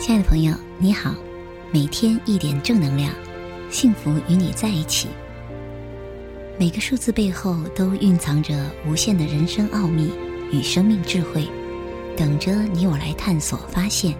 [0.00, 1.14] 亲爱的朋友，你好，
[1.70, 3.12] 每天一点正能量，
[3.70, 5.08] 幸福与你在一起。
[6.58, 10.10] 每个数字背后都蕴藏着无限的人生奥秘
[10.50, 11.46] 与生命智慧，
[12.16, 14.16] 等着你我来探索发现。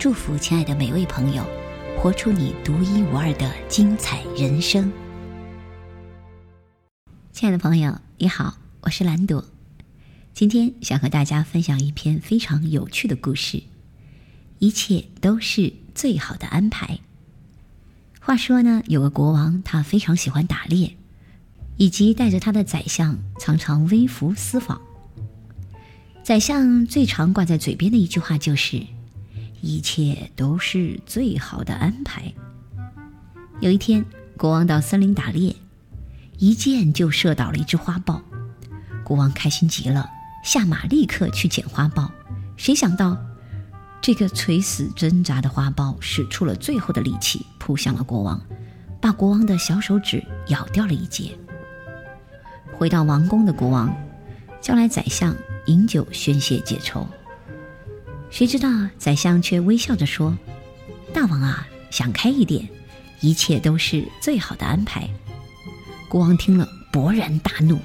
[0.00, 1.44] 祝福亲爱的每位朋友，
[1.96, 4.92] 活出你独一无二的精彩人生。
[7.30, 9.44] 亲爱的朋友，你好，我是兰朵，
[10.34, 13.62] 今天想和大家分享一篇非常有趣的故事。
[14.62, 17.00] 一切都是最好的安排。
[18.20, 20.96] 话说呢，有个国王，他非常喜欢打猎，
[21.76, 24.80] 以及带着他的宰相常常微服私访。
[26.22, 28.80] 宰相最常挂在嘴边的一句话就是
[29.60, 32.32] ：“一切都是最好的安排。”
[33.58, 34.04] 有一天，
[34.36, 35.56] 国王到森林打猎，
[36.38, 38.22] 一箭就射倒了一只花豹。
[39.02, 40.08] 国王开心极了，
[40.44, 42.12] 下马立刻去捡花豹。
[42.56, 43.20] 谁想到？
[44.02, 48.38] 这个垂死挣扎的花苞使出了最后的力气，扑向了国王，
[49.00, 51.30] 把国王的小手指咬掉了一截。
[52.72, 53.94] 回到王宫的国王，
[54.60, 55.32] 叫来宰相
[55.66, 57.06] 饮酒宣泄解愁。
[58.28, 60.36] 谁知道宰相却微笑着说
[61.14, 62.68] ：“大王啊，想开一点，
[63.20, 65.08] 一切都是最好的安排。”
[66.10, 67.78] 国王听了勃然大怒：“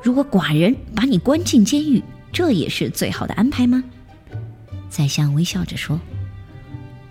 [0.00, 2.00] 如果寡人把你关进监狱，
[2.32, 3.82] 这也是最好的安排吗？”
[4.94, 5.98] 宰相微笑着说：“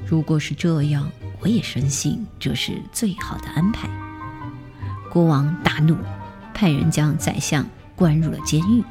[0.08, 3.90] 如果是这样，我也深信这是最好的安排。”
[5.12, 5.98] 国王大怒，
[6.54, 8.82] 派人将宰相关入了监狱。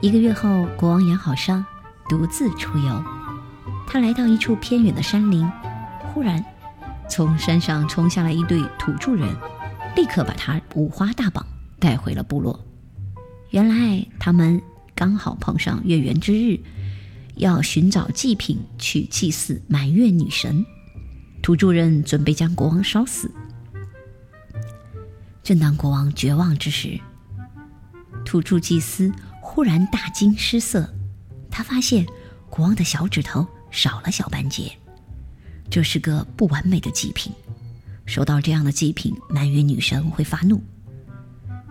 [0.00, 1.66] 一个月后，国王养好伤，
[2.08, 3.04] 独自出游。
[3.88, 5.50] 他来到一处偏远的山林，
[6.14, 6.44] 忽然
[7.08, 9.28] 从山上冲下来一对土著人，
[9.96, 11.44] 立刻把他五花大绑
[11.80, 12.64] 带回了部落。
[13.50, 14.62] 原来他们
[14.94, 16.60] 刚好碰上月圆之日。
[17.40, 20.64] 要寻找祭品去祭祀满月女神，
[21.42, 23.30] 土著人准备将国王烧死。
[25.42, 27.00] 正当国王绝望之时，
[28.24, 29.10] 土著祭司
[29.40, 30.88] 忽然大惊失色，
[31.50, 32.06] 他发现
[32.50, 34.70] 国王的小指头少了小半截，
[35.70, 37.32] 这是个不完美的祭品。
[38.04, 40.62] 收到这样的祭品，满月女神会发怒。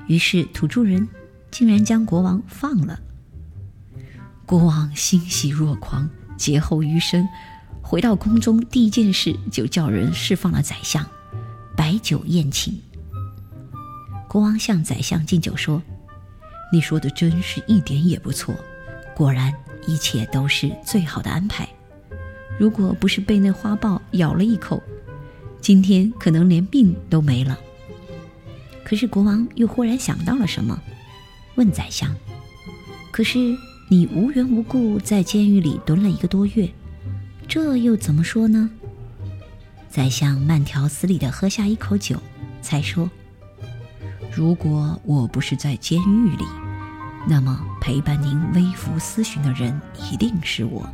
[0.07, 1.07] 于是土著人
[1.51, 2.99] 竟然将国王放了。
[4.49, 7.29] 国王欣喜若狂，劫后余生，
[7.83, 11.05] 回到宫中，第一件事就叫人释放了宰相，
[11.77, 12.81] 摆酒宴请。
[14.27, 15.79] 国王向宰相敬酒说
[16.73, 18.55] ：“你说的真是一点也不错，
[19.15, 19.53] 果然
[19.85, 21.69] 一切都是最好的安排。
[22.57, 24.81] 如果不是被那花豹咬了一口，
[25.61, 27.55] 今天可能连命都没了。”
[28.83, 30.81] 可是国王又忽然想到了什么，
[31.53, 32.11] 问宰相
[33.13, 33.55] ：“可是？”
[33.91, 36.69] 你无缘无故在监狱里蹲了一个多月，
[37.47, 38.69] 这又怎么说呢？
[39.89, 42.21] 宰相慢条斯理地喝下一口酒，
[42.61, 43.09] 才说
[44.31, 46.45] ：“如果我不是在监狱里，
[47.27, 50.87] 那么陪伴您微服私巡的人一定是我。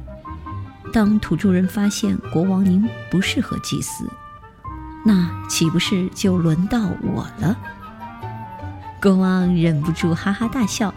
[0.93, 4.09] 当土著人发现国王您不适合祭祀，
[5.05, 7.57] 那岂不是就轮到我了？”
[9.03, 10.95] 国王忍不住哈哈大笑，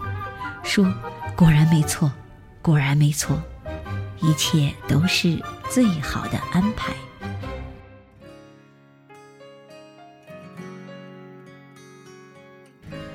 [0.63, 0.87] 说。
[1.39, 2.11] 果然没错，
[2.61, 3.41] 果然没错，
[4.21, 5.41] 一切都是
[5.71, 6.93] 最好的安排。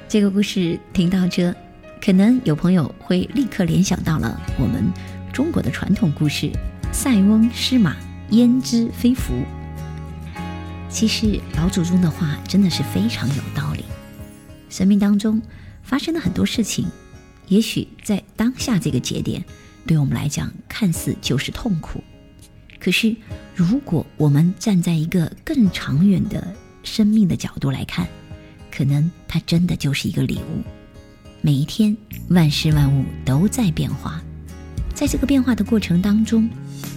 [0.08, 1.54] 这个故事听到这，
[2.02, 4.90] 可能有朋友会立刻联想到了我们
[5.34, 6.50] 中国的传统故事
[6.94, 7.94] “塞翁失马，
[8.30, 9.34] 焉知非福”。
[10.88, 13.84] 其实老祖宗的话真的是非常有道理。
[14.70, 15.42] 生命当中
[15.82, 16.88] 发生的很多事情。
[17.54, 19.46] 也许在当下这个节点，
[19.86, 22.04] 对我们来讲看似就是痛苦，
[22.80, 23.16] 可是
[23.54, 28.08] 如果我们站在一个更长远的生命的角度来看，
[28.72, 30.64] 可能它真的就是一个礼物。
[31.42, 31.96] 每一天，
[32.30, 34.20] 万事万物都在变化，
[34.96, 36.50] 在这个变化的过程当中，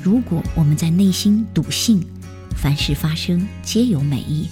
[0.02, 2.02] 如果我们在内心笃信
[2.56, 4.49] 凡事发生皆有美意，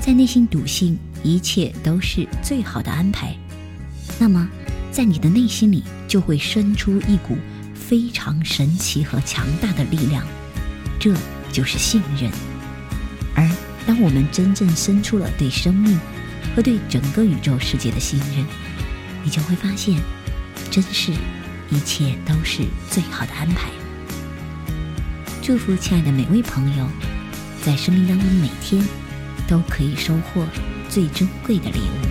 [0.00, 3.36] 在内心笃信一切都是最好的安排，
[4.18, 4.50] 那么。
[4.98, 7.38] 在你的内心里，就会生出一股
[7.72, 10.26] 非常神奇和强大的力量，
[10.98, 11.14] 这
[11.52, 12.28] 就是信任。
[13.32, 13.48] 而
[13.86, 15.96] 当我们真正生出了对生命
[16.52, 18.44] 和对整个宇宙世界的信任，
[19.22, 19.96] 你就会发现，
[20.68, 21.12] 真是
[21.70, 23.70] 一切都是最好的安排。
[25.40, 26.84] 祝福亲爱的每位朋友，
[27.62, 28.84] 在生命当中每天
[29.46, 30.44] 都可以收获
[30.88, 32.07] 最珍贵的礼物。